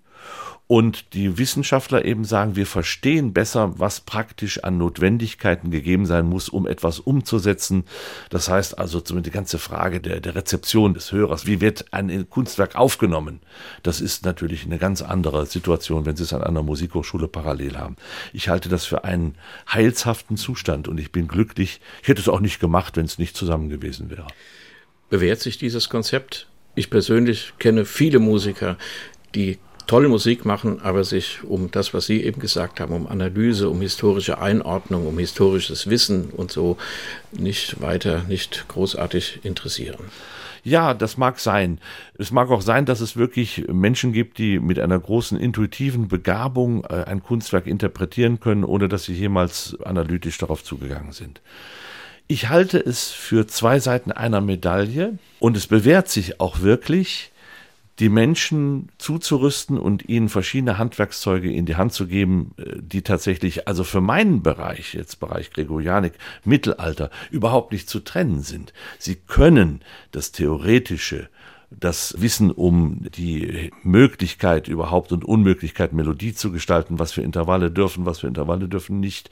[0.67, 6.49] und die Wissenschaftler eben sagen, wir verstehen besser, was praktisch an Notwendigkeiten gegeben sein muss,
[6.49, 7.85] um etwas umzusetzen.
[8.31, 12.77] Das heißt also die ganze Frage der, der Rezeption des Hörers, wie wird ein Kunstwerk
[12.77, 13.41] aufgenommen?
[13.83, 17.97] Das ist natürlich eine ganz andere Situation, wenn Sie es an einer Musikhochschule parallel haben.
[18.33, 19.35] Ich halte das für einen
[19.71, 21.81] heilshaften Zustand und ich bin glücklich.
[22.03, 24.29] Ich hätte es auch nicht gemacht, wenn es nicht zusammen gewesen wäre.
[25.11, 26.49] Bewährt sich dieses Konzept?
[26.75, 28.79] Ich persönlich kenne viele Musiker,
[29.35, 33.69] die tolle Musik machen, aber sich um das, was Sie eben gesagt haben, um Analyse,
[33.69, 36.77] um historische Einordnung, um historisches Wissen und so
[37.33, 40.05] nicht weiter, nicht großartig interessieren.
[40.65, 41.81] Ja, das mag sein.
[42.19, 46.85] Es mag auch sein, dass es wirklich Menschen gibt, die mit einer großen intuitiven Begabung
[46.85, 51.41] äh, ein Kunstwerk interpretieren können, ohne dass sie jemals analytisch darauf zugegangen sind.
[52.29, 57.32] Ich halte es für zwei Seiten einer Medaille und es bewährt sich auch wirklich,
[58.03, 63.69] die Menschen zuzurüsten und ihnen verschiedene Handwerkszeuge in die Hand zu geben, äh, die tatsächlich,
[63.69, 68.73] also für meinen Bereich, jetzt Bereich Gregorianik, Mittelalter, überhaupt nicht zu trennen sind.
[68.99, 71.29] Sie können das Theoretische,
[71.71, 78.05] das Wissen um die Möglichkeit überhaupt und Unmöglichkeit, Melodie zu gestalten, was für Intervalle dürfen,
[78.05, 79.31] was für Intervalle dürfen nicht,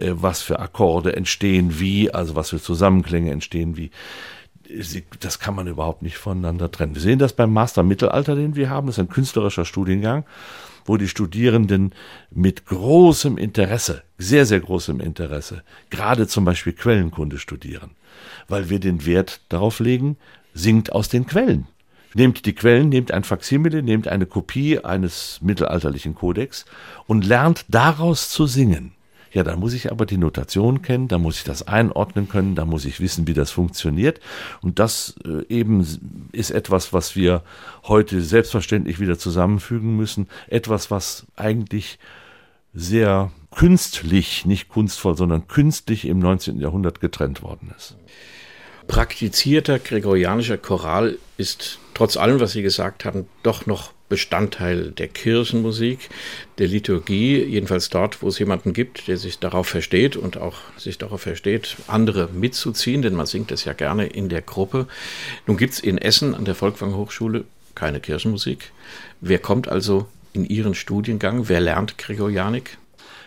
[0.00, 3.92] äh, was für Akkorde entstehen wie, also was für Zusammenklänge entstehen wie.
[5.20, 6.94] Das kann man überhaupt nicht voneinander trennen.
[6.94, 8.86] Wir sehen das beim Master Mittelalter, den wir haben.
[8.86, 10.24] Das ist ein künstlerischer Studiengang,
[10.84, 11.92] wo die Studierenden
[12.30, 17.90] mit großem Interesse, sehr, sehr großem Interesse, gerade zum Beispiel Quellenkunde studieren,
[18.48, 20.16] weil wir den Wert darauf legen,
[20.54, 21.66] singt aus den Quellen.
[22.14, 26.64] Nehmt die Quellen, nehmt ein Faksimile, nehmt eine Kopie eines mittelalterlichen Kodex
[27.06, 28.92] und lernt daraus zu singen.
[29.32, 32.64] Ja, dann muss ich aber die Notation kennen, da muss ich das einordnen können, da
[32.64, 34.20] muss ich wissen, wie das funktioniert.
[34.60, 37.42] Und das äh, eben ist etwas, was wir
[37.84, 40.28] heute selbstverständlich wieder zusammenfügen müssen.
[40.48, 41.98] Etwas, was eigentlich
[42.74, 46.60] sehr künstlich, nicht kunstvoll, sondern künstlich im 19.
[46.60, 47.96] Jahrhundert getrennt worden ist
[48.90, 56.10] praktizierter gregorianischer Choral ist trotz allem, was Sie gesagt haben, doch noch Bestandteil der Kirchenmusik,
[56.58, 60.98] der Liturgie, jedenfalls dort, wo es jemanden gibt, der sich darauf versteht und auch sich
[60.98, 64.86] darauf versteht, andere mitzuziehen, denn man singt es ja gerne in der Gruppe.
[65.46, 67.44] Nun gibt es in Essen an der Volkwang Hochschule
[67.74, 68.72] keine Kirchenmusik.
[69.22, 71.48] Wer kommt also in Ihren Studiengang?
[71.48, 72.76] Wer lernt Gregorianik?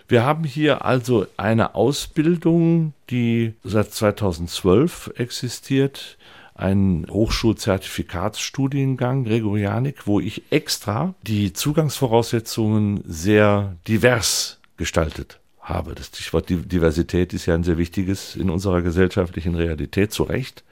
[0.07, 6.17] Wir haben hier also eine Ausbildung, die seit 2012 existiert,
[6.63, 15.93] ein Hochschulzertifikatsstudiengang Gregorianik, wo ich extra die Zugangsvoraussetzungen sehr divers gestaltet habe.
[15.93, 20.63] Das Stichwort Diversität ist ja ein sehr wichtiges in unserer gesellschaftlichen Realität, zu Recht.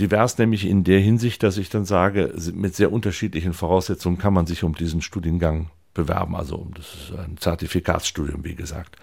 [0.00, 4.46] Divers nämlich in der Hinsicht, dass ich dann sage, mit sehr unterschiedlichen Voraussetzungen kann man
[4.46, 6.34] sich um diesen Studiengang bewerben.
[6.34, 8.96] Also das ist ein Zertifikatsstudium, wie gesagt.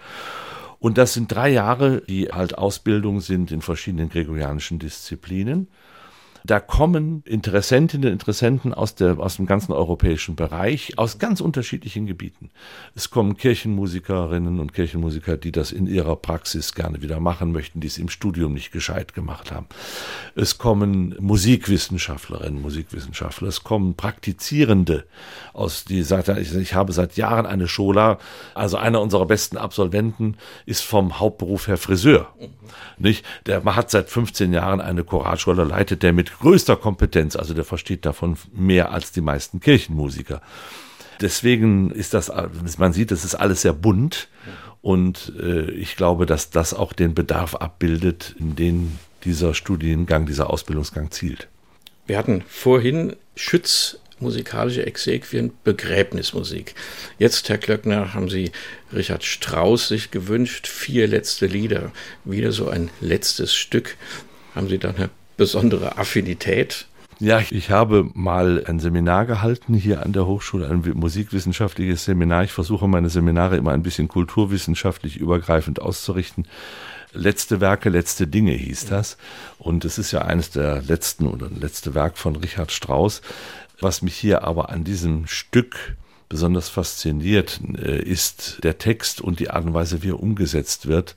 [0.80, 5.68] Und das sind drei Jahre, die halt Ausbildung sind in verschiedenen gregorianischen Disziplinen.
[6.44, 12.06] Da kommen Interessentinnen und Interessenten aus, der, aus dem ganzen europäischen Bereich, aus ganz unterschiedlichen
[12.06, 12.50] Gebieten.
[12.94, 17.86] Es kommen Kirchenmusikerinnen und Kirchenmusiker, die das in ihrer Praxis gerne wieder machen möchten, die
[17.86, 19.66] es im Studium nicht gescheit gemacht haben.
[20.34, 25.04] Es kommen Musikwissenschaftlerinnen, Musikwissenschaftler, es kommen Praktizierende
[25.52, 28.18] aus die seit, ich habe seit Jahren eine Schola,
[28.54, 32.34] also einer unserer besten Absolventen ist vom Hauptberuf her Friseur.
[32.98, 33.24] Nicht?
[33.46, 38.06] Der hat seit 15 Jahren eine Choralschule, leitet der mit größter Kompetenz, also der versteht
[38.06, 40.40] davon mehr als die meisten Kirchenmusiker.
[41.20, 42.30] Deswegen ist das,
[42.78, 44.28] man sieht, das ist alles sehr bunt
[44.80, 50.48] und äh, ich glaube, dass das auch den Bedarf abbildet, in den dieser Studiengang, dieser
[50.48, 51.48] Ausbildungsgang zielt.
[52.06, 56.74] Wir hatten vorhin Schütz musikalische Exequien, Begräbnismusik.
[57.18, 58.52] Jetzt, Herr Klöckner, haben Sie
[58.92, 61.90] Richard Strauss sich gewünscht, vier letzte Lieder,
[62.24, 63.96] wieder so ein letztes Stück.
[64.54, 65.10] Haben Sie da eine
[65.40, 66.86] besondere Affinität?
[67.18, 72.44] Ja, ich habe mal ein Seminar gehalten hier an der Hochschule, ein musikwissenschaftliches Seminar.
[72.44, 76.46] Ich versuche meine Seminare immer ein bisschen kulturwissenschaftlich übergreifend auszurichten.
[77.14, 79.16] Letzte Werke, letzte Dinge hieß das.
[79.58, 83.22] Und es ist ja eines der letzten oder letzte Werk von Richard Strauss.
[83.80, 85.96] Was mich hier aber an diesem Stück
[86.30, 91.16] besonders fasziniert, äh, ist der Text und die Art und Weise, wie er umgesetzt wird,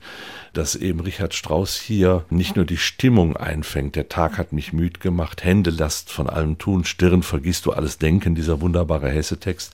[0.52, 5.00] dass eben Richard Strauss hier nicht nur die Stimmung einfängt, der Tag hat mich müd
[5.00, 9.72] gemacht, Hände lasst von allem tun, Stirn vergisst du alles Denken, dieser wunderbare Hesse-Text,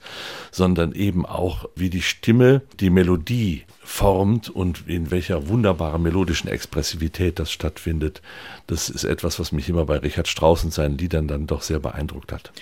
[0.53, 7.39] sondern eben auch, wie die Stimme die Melodie formt und in welcher wunderbaren melodischen Expressivität
[7.39, 8.21] das stattfindet.
[8.67, 11.79] Das ist etwas, was mich immer bei Richard Strauss und seinen Liedern dann doch sehr
[11.79, 12.53] beeindruckt hat.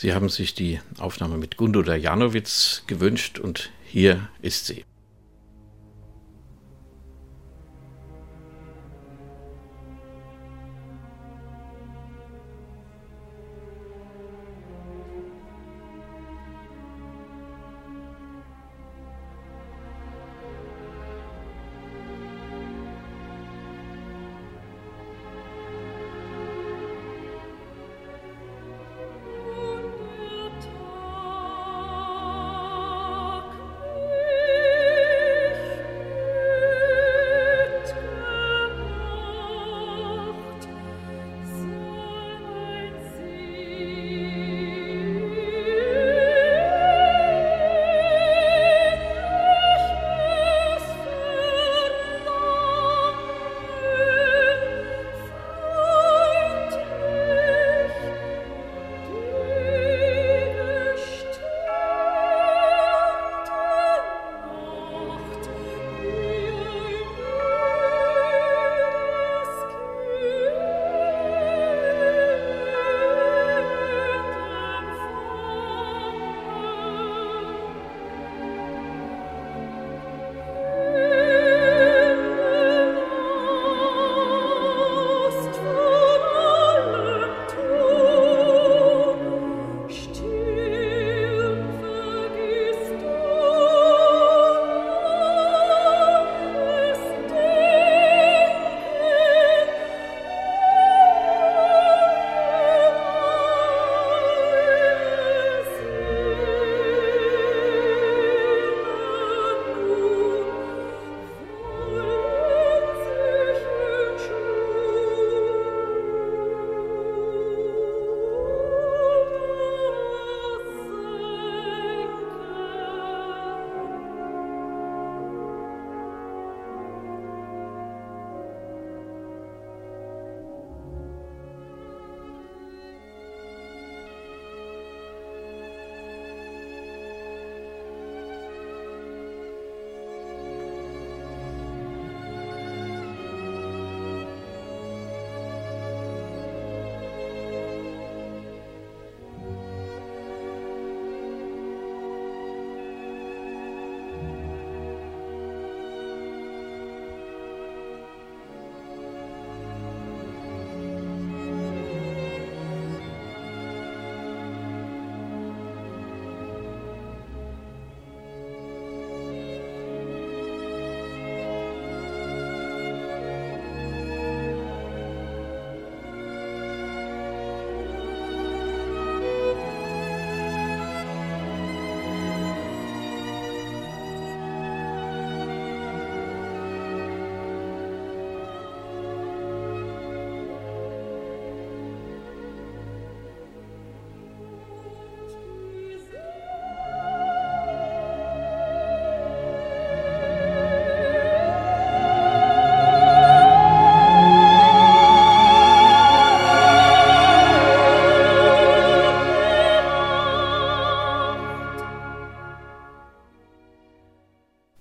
[0.00, 4.84] Sie haben sich die Aufnahme mit Gundula Janowitz gewünscht und hier ist sie.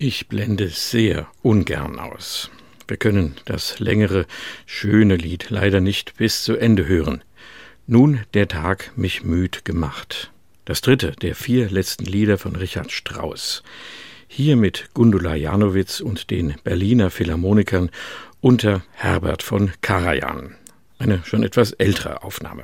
[0.09, 2.49] Ich blende sehr ungern aus.
[2.87, 4.25] Wir können das längere,
[4.65, 7.25] schöne Lied leider nicht bis zu Ende hören.
[7.87, 10.31] Nun der Tag mich müd gemacht.
[10.63, 13.63] Das dritte der vier letzten Lieder von Richard Strauss.
[14.29, 17.89] Hier mit Gundula Janowitz und den Berliner Philharmonikern
[18.39, 20.55] unter Herbert von Karajan.
[20.99, 22.63] Eine schon etwas ältere Aufnahme.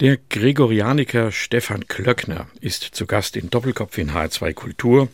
[0.00, 5.08] Der Gregorianiker Stefan Klöckner ist zu Gast in Doppelkopf in H2 Kultur.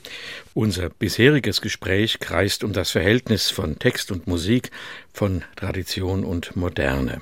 [0.55, 4.70] Unser bisheriges Gespräch kreist um das Verhältnis von Text und Musik,
[5.12, 7.20] von Tradition und Moderne.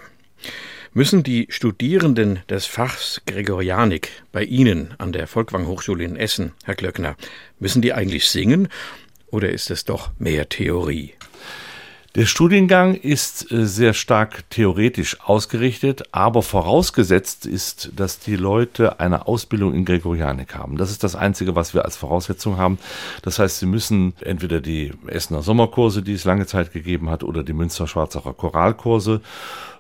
[0.93, 6.75] Müssen die Studierenden des Fachs Gregorianik bei Ihnen an der Volkwang Hochschule in Essen, Herr
[6.75, 7.17] Klöckner,
[7.61, 8.69] müssen die eigentlich singen
[9.29, 11.15] oder ist es doch mehr Theorie?
[12.17, 19.27] Der Studiengang ist äh, sehr stark theoretisch ausgerichtet, aber vorausgesetzt ist, dass die Leute eine
[19.27, 20.77] Ausbildung in Gregorianik haben.
[20.77, 22.79] Das ist das Einzige, was wir als Voraussetzung haben.
[23.23, 27.43] Das heißt, sie müssen entweder die Essener Sommerkurse, die es lange Zeit gegeben hat, oder
[27.43, 29.21] die Münster-Schwarzacher Choralkurse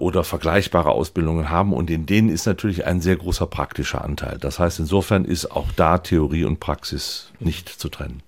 [0.00, 1.72] oder vergleichbare Ausbildungen haben.
[1.72, 4.38] Und in denen ist natürlich ein sehr großer praktischer Anteil.
[4.40, 8.24] Das heißt, insofern ist auch da Theorie und Praxis nicht zu trennen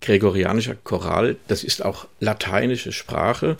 [0.00, 3.56] gregorianischer Choral, das ist auch lateinische Sprache.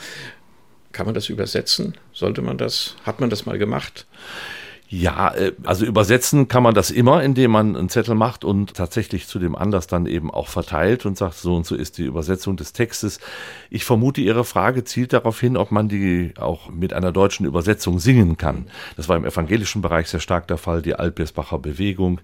[0.93, 1.95] Kann man das übersetzen?
[2.13, 2.97] Sollte man das?
[3.05, 4.07] Hat man das mal gemacht?
[4.93, 9.29] Ja, äh, also übersetzen kann man das immer, indem man einen Zettel macht und tatsächlich
[9.29, 12.57] zu dem Anlass dann eben auch verteilt und sagt, so und so ist die Übersetzung
[12.57, 13.21] des Textes.
[13.71, 18.01] Ich vermute, Ihre Frage zielt darauf hin, ob man die auch mit einer deutschen Übersetzung
[18.01, 18.67] singen kann.
[18.97, 22.21] Das war im evangelischen Bereich sehr stark der Fall, die Altbirsbacher Bewegung,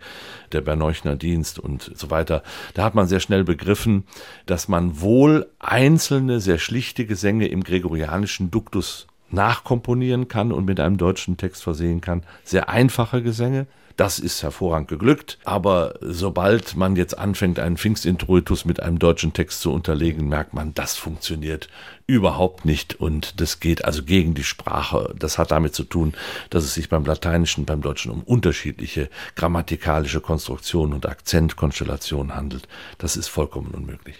[0.51, 2.43] der Berneuchner Dienst und so weiter.
[2.75, 4.09] Da hat man sehr schnell begriffen,
[4.47, 10.97] dass man wohl einzelne, sehr schlichte Gesänge im gregorianischen Duktus nachkomponieren kann und mit einem
[10.97, 12.23] deutschen Text versehen kann.
[12.45, 13.67] Sehr einfache Gesänge.
[13.97, 15.39] Das ist hervorragend geglückt.
[15.45, 20.75] Aber sobald man jetzt anfängt, einen Pfingstintroitus mit einem deutschen Text zu unterlegen, merkt man,
[20.75, 21.69] das funktioniert
[22.07, 23.01] überhaupt nicht.
[23.01, 25.15] Und das geht also gegen die Sprache.
[25.19, 26.13] Das hat damit zu tun,
[26.51, 32.69] dass es sich beim Lateinischen, beim Deutschen um unterschiedliche grammatikalische Konstruktionen und Akzentkonstellationen handelt.
[32.99, 34.17] Das ist vollkommen unmöglich.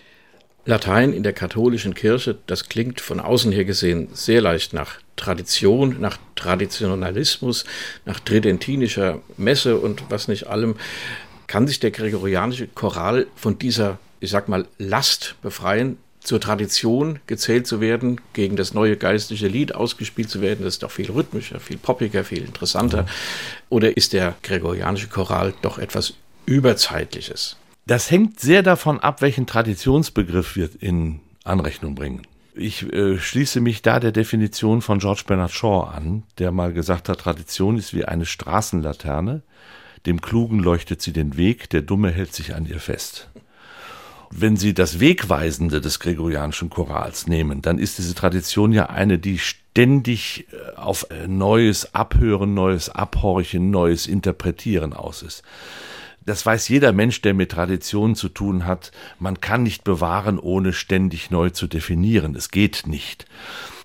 [0.67, 6.01] Latein in der katholischen Kirche, das klingt von außen her gesehen sehr leicht nach Tradition,
[6.01, 7.65] nach Traditionalismus,
[8.05, 10.75] nach tridentinischer Messe und was nicht allem.
[11.47, 17.69] Kann sich der gregorianische Choral von dieser, ich sag mal, Last befreien, zur Tradition gezählt
[17.69, 20.65] zu werden, gegen das neue geistliche Lied ausgespielt zu werden?
[20.65, 23.07] Das ist doch viel rhythmischer, viel poppiger, viel interessanter.
[23.69, 26.15] Oder ist der gregorianische Choral doch etwas
[26.45, 27.57] Überzeitliches?
[27.87, 32.23] Das hängt sehr davon ab, welchen Traditionsbegriff wir in Anrechnung bringen.
[32.53, 37.09] Ich äh, schließe mich da der Definition von George Bernard Shaw an, der mal gesagt
[37.09, 39.43] hat, Tradition ist wie eine Straßenlaterne,
[40.05, 43.29] dem Klugen leuchtet sie den Weg, der Dumme hält sich an ihr fest.
[44.33, 49.39] Wenn Sie das Wegweisende des gregorianischen Chorals nehmen, dann ist diese Tradition ja eine, die
[49.39, 55.45] ständig äh, auf äh, neues Abhören, neues Abhorchen, neues Interpretieren aus ist
[56.27, 60.73] das weiß jeder Mensch, der mit Traditionen zu tun hat, man kann nicht bewahren, ohne
[60.73, 62.35] ständig neu zu definieren.
[62.35, 63.27] Es geht nicht.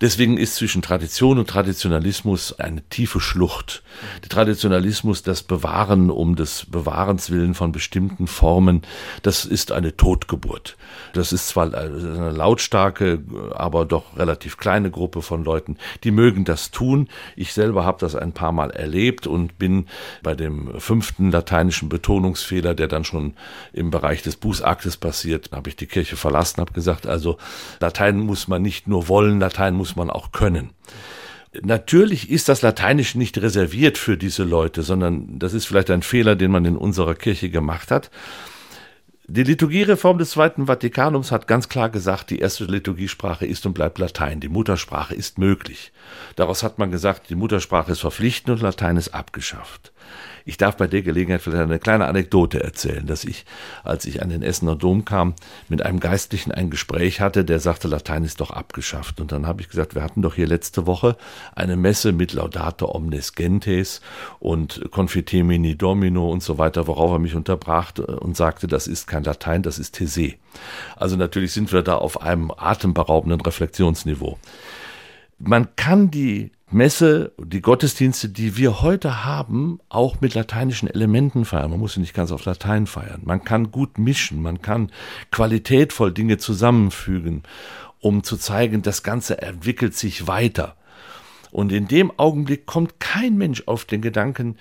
[0.02, 3.84] Deswegen ist zwischen Tradition und Traditionalismus eine tiefe Schlucht.
[4.24, 8.82] Der Traditionalismus, das Bewahren um des Bewahrens willen von bestimmten Formen,
[9.22, 10.76] das ist eine Totgeburt.
[11.14, 13.24] Das ist zwar eine lautstarke,
[13.54, 17.08] aber doch relativ kleine Gruppe von Leuten, die mögen das tun.
[17.36, 19.86] Ich selber habe das ein paar Mal erlebt und bin
[20.24, 23.36] bei dem fünften lateinischen Betonungsfehler, der dann schon
[23.72, 27.38] im Bereich des Bußaktes passiert, habe ich die Kirche verlassen, habe gesagt, also
[27.80, 30.72] Latein muss man nicht nur wollen, Latein muss muss man auch können.
[31.64, 36.38] Natürlich ist das Lateinische nicht reserviert für diese Leute, sondern das ist vielleicht ein Fehler,
[36.38, 38.10] den man in unserer Kirche gemacht hat.
[39.28, 43.98] Die Liturgiereform des Zweiten Vatikanums hat ganz klar gesagt, die erste Liturgiesprache ist und bleibt
[43.98, 44.40] Latein.
[44.40, 45.92] Die Muttersprache ist möglich.
[46.38, 49.92] Daraus hat man gesagt, die Muttersprache ist verpflichtend und Latein ist abgeschafft.
[50.46, 53.46] Ich darf bei der Gelegenheit vielleicht eine kleine Anekdote erzählen, dass ich,
[53.84, 55.36] als ich an den Essener Dom kam,
[55.70, 59.22] mit einem Geistlichen ein Gespräch hatte, der sagte, Latein ist doch abgeschafft.
[59.22, 61.18] Und dann habe ich gesagt, wir hatten doch hier letzte Woche
[61.56, 64.02] eine Messe mit Laudate omnes gentes
[64.40, 69.24] und Confitemini domino und so weiter, worauf er mich unterbrach und sagte, das ist kein
[69.24, 70.34] Latein, das ist These.
[70.96, 74.38] Also natürlich sind wir da auf einem atemberaubenden Reflexionsniveau.
[75.44, 81.72] Man kann die Messe, die Gottesdienste, die wir heute haben, auch mit lateinischen Elementen feiern.
[81.72, 83.22] Man muss sie nicht ganz auf Latein feiern.
[83.26, 84.92] Man kann gut mischen, man kann
[85.32, 87.44] qualitätvoll Dinge zusammenfügen,
[88.00, 90.76] um zu zeigen, das Ganze entwickelt sich weiter.
[91.52, 94.58] Und in dem Augenblick kommt kein Mensch auf den Gedanken,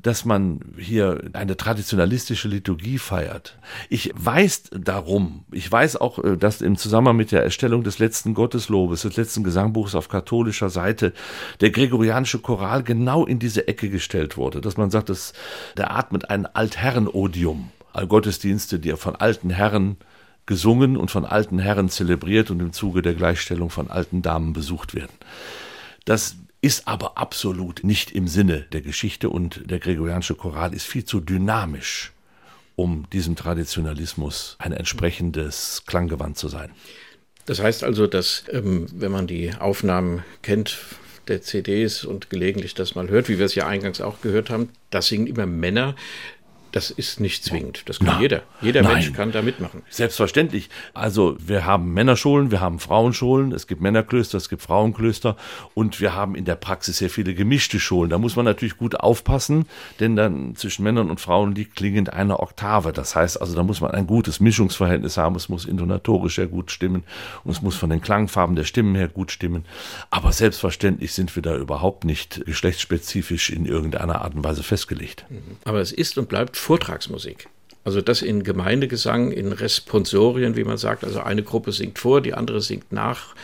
[0.00, 3.58] dass man hier eine traditionalistische Liturgie feiert.
[3.88, 8.34] Ich weiß darum, ich weiß auch, äh, dass im Zusammenhang mit der Erstellung des letzten
[8.34, 11.12] Gotteslobes, des letzten Gesangbuchs auf katholischer Seite,
[11.60, 15.32] der gregorianische Choral genau in diese Ecke gestellt wurde, dass man sagt, dass
[15.76, 17.70] der atmet ein Altherrenodium.
[18.06, 19.96] Gottesdienste, die von alten Herren
[20.46, 24.94] gesungen und von alten Herren zelebriert und im Zuge der Gleichstellung von alten Damen besucht
[24.94, 25.12] werden.
[26.04, 31.04] Das ist aber absolut nicht im Sinne der Geschichte und der gregorianische Choral ist viel
[31.04, 32.12] zu dynamisch,
[32.74, 36.70] um diesem Traditionalismus ein entsprechendes Klanggewand zu sein.
[37.46, 40.78] Das heißt also, dass ähm, wenn man die Aufnahmen kennt
[41.28, 44.70] der CDs und gelegentlich das mal hört, wie wir es ja eingangs auch gehört haben,
[44.90, 45.94] das singen immer Männer.
[46.78, 47.82] Das ist nicht zwingend.
[47.86, 48.42] Das kann Na, jeder.
[48.62, 48.92] Jeder nein.
[48.92, 49.82] Mensch kann da mitmachen.
[49.90, 50.70] Selbstverständlich.
[50.94, 55.36] Also wir haben Männerschulen, wir haben Frauenschulen, es gibt Männerklöster, es gibt Frauenklöster
[55.74, 58.10] und wir haben in der Praxis sehr viele gemischte Schulen.
[58.10, 59.66] Da muss man natürlich gut aufpassen,
[59.98, 62.92] denn dann zwischen Männern und Frauen liegt klingend eine Oktave.
[62.92, 65.34] Das heißt also, da muss man ein gutes Mischungsverhältnis haben.
[65.34, 67.02] Es muss intonatorisch sehr gut stimmen
[67.42, 69.64] und es muss von den Klangfarben der Stimmen her gut stimmen.
[70.10, 75.24] Aber selbstverständlich sind wir da überhaupt nicht geschlechtsspezifisch in irgendeiner Art und Weise festgelegt.
[75.64, 77.48] Aber es ist und bleibt Vortragsmusik.
[77.82, 82.34] Also das in Gemeindegesang, in Responsorien, wie man sagt, also eine Gruppe singt vor, die
[82.34, 83.34] andere singt nach,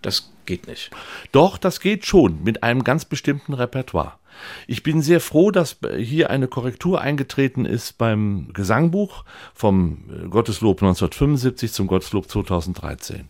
[0.00, 0.90] das geht nicht.
[1.32, 4.12] Doch, das geht schon mit einem ganz bestimmten Repertoire.
[4.68, 9.24] Ich bin sehr froh, dass hier eine Korrektur eingetreten ist beim Gesangbuch
[9.54, 13.28] vom Gotteslob 1975 zum Gotteslob 2013.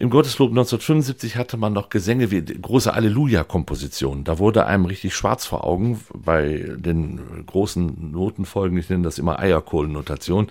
[0.00, 4.22] Im Gotteslob 1975 hatte man noch Gesänge wie große Alleluja-Kompositionen.
[4.22, 8.78] Da wurde einem richtig schwarz vor Augen bei den großen Notenfolgen.
[8.78, 10.50] Ich nenne das immer Eierkohlennotation.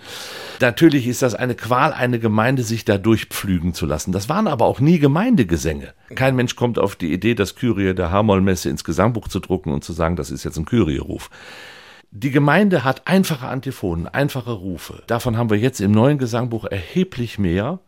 [0.60, 4.12] Natürlich ist das eine Qual, eine Gemeinde sich da durchpflügen zu lassen.
[4.12, 5.94] Das waren aber auch nie Gemeindegesänge.
[6.14, 9.82] Kein Mensch kommt auf die Idee, das Kyrie der Hamollmesse ins Gesangbuch zu drucken und
[9.82, 11.30] zu sagen, das ist jetzt ein Kyrie-Ruf.
[12.10, 15.02] Die Gemeinde hat einfache Antiphonen, einfache Rufe.
[15.06, 17.80] Davon haben wir jetzt im neuen Gesangbuch erheblich mehr.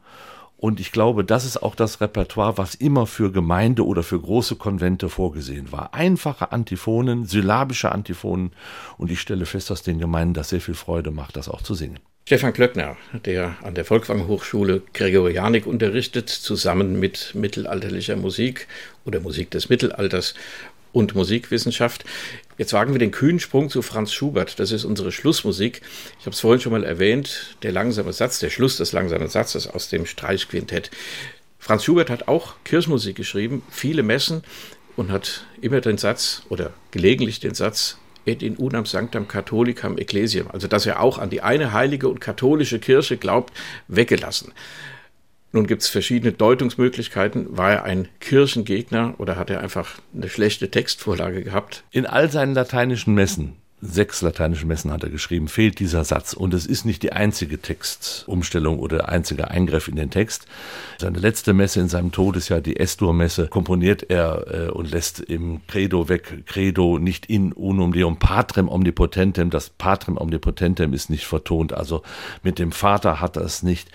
[0.60, 4.56] Und ich glaube, das ist auch das Repertoire, was immer für Gemeinde oder für große
[4.56, 5.94] Konvente vorgesehen war.
[5.94, 8.52] Einfache Antiphonen, syllabische Antiphonen.
[8.98, 11.72] Und ich stelle fest, dass den Gemeinden das sehr viel Freude macht, das auch zu
[11.72, 11.98] singen.
[12.26, 18.68] Stefan Klöckner, der an der Volkwang Hochschule Gregorianik unterrichtet, zusammen mit mittelalterlicher Musik
[19.06, 20.34] oder Musik des Mittelalters
[20.92, 22.04] und Musikwissenschaft.
[22.58, 24.58] Jetzt wagen wir den kühnen Sprung zu Franz Schubert.
[24.58, 25.82] Das ist unsere Schlussmusik.
[26.18, 27.56] Ich habe es vorhin schon mal erwähnt.
[27.62, 30.90] Der langsame Satz, der Schluss des langsamen Satzes aus dem Streichquintett.
[31.58, 34.42] Franz Schubert hat auch Kirchenmusik geschrieben, viele Messen
[34.96, 40.48] und hat immer den Satz oder gelegentlich den Satz et in unam sanctam catholicam ecclesiam,
[40.50, 43.52] also dass er auch an die eine heilige und katholische Kirche glaubt,
[43.88, 44.52] weggelassen.
[45.52, 47.56] Nun gibt es verschiedene Deutungsmöglichkeiten.
[47.56, 51.82] War er ein Kirchengegner oder hat er einfach eine schlechte Textvorlage gehabt?
[51.90, 56.34] In all seinen lateinischen Messen, sechs lateinische Messen hat er geschrieben, fehlt dieser Satz.
[56.34, 60.46] Und es ist nicht die einzige Textumstellung oder der einzige Eingriff in den Text.
[60.98, 66.08] Seine letzte Messe in seinem Todesjahr, die Estor-Messe, komponiert er äh, und lässt im Credo
[66.08, 69.50] weg, Credo nicht in unum deum patrem omnipotentem.
[69.50, 71.72] Das patrem omnipotentem ist nicht vertont.
[71.72, 72.02] Also
[72.44, 73.90] mit dem Vater hat er es nicht.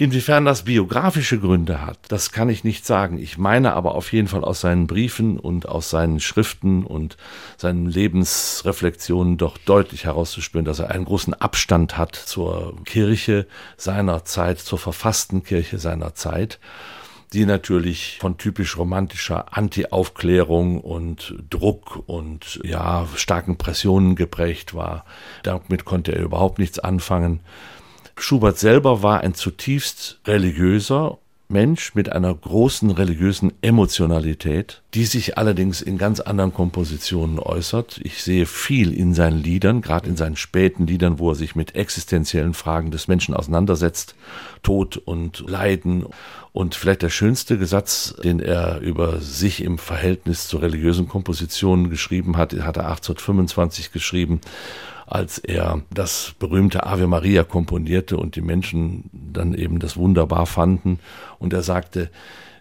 [0.00, 3.18] Inwiefern das biografische Gründe hat, das kann ich nicht sagen.
[3.18, 7.16] Ich meine aber auf jeden Fall aus seinen Briefen und aus seinen Schriften und
[7.56, 14.60] seinen Lebensreflexionen doch deutlich herauszuspüren, dass er einen großen Abstand hat zur Kirche seiner Zeit,
[14.60, 16.60] zur verfassten Kirche seiner Zeit
[17.34, 25.04] die natürlich von typisch romantischer Anti-Aufklärung und Druck und ja, starken Pressionen geprägt war.
[25.42, 27.40] Damit konnte er überhaupt nichts anfangen.
[28.20, 31.18] Schubert selber war ein zutiefst religiöser
[31.50, 38.00] Mensch mit einer großen religiösen Emotionalität, die sich allerdings in ganz anderen Kompositionen äußert.
[38.02, 41.74] Ich sehe viel in seinen Liedern, gerade in seinen späten Liedern, wo er sich mit
[41.74, 44.14] existenziellen Fragen des Menschen auseinandersetzt,
[44.62, 46.04] Tod und Leiden.
[46.52, 52.36] Und vielleicht der schönste Gesatz, den er über sich im Verhältnis zu religiösen Kompositionen geschrieben
[52.36, 54.42] hat, hat er 1825 geschrieben
[55.10, 61.00] als er das berühmte Ave Maria komponierte und die Menschen dann eben das wunderbar fanden.
[61.38, 62.10] Und er sagte,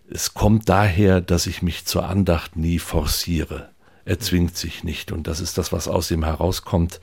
[0.09, 3.69] es kommt daher, dass ich mich zur Andacht nie forciere.
[4.05, 5.11] Er zwingt sich nicht.
[5.11, 7.01] Und das ist das, was aus ihm herauskommt.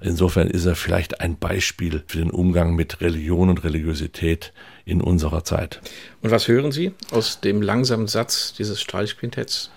[0.00, 4.52] Insofern ist er vielleicht ein Beispiel für den Umgang mit Religion und Religiosität
[4.84, 5.80] in unserer Zeit.
[6.22, 9.70] Und was hören Sie aus dem langsamen Satz dieses Streichquintetts?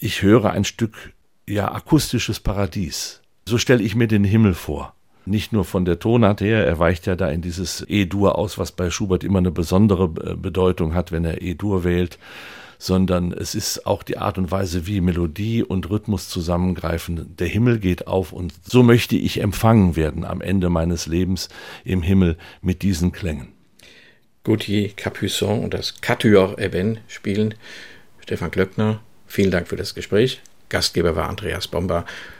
[0.00, 1.12] Ich höre ein Stück
[1.46, 3.19] ja akustisches Paradies.
[3.50, 4.94] So stelle ich mir den Himmel vor.
[5.26, 8.70] Nicht nur von der Tonart her, er weicht ja da in dieses E-Dur aus, was
[8.70, 12.20] bei Schubert immer eine besondere äh, Bedeutung hat, wenn er E-Dur wählt,
[12.78, 17.34] sondern es ist auch die Art und Weise, wie Melodie und Rhythmus zusammengreifen.
[17.40, 21.48] Der Himmel geht auf und so möchte ich empfangen werden am Ende meines Lebens
[21.84, 23.48] im Himmel mit diesen Klängen.
[24.44, 27.54] Gauthier Capuçon und das Quatuor Eben spielen.
[28.20, 30.40] Stefan Klöckner, vielen Dank für das Gespräch.
[30.68, 32.06] Gastgeber war Andreas Bomber.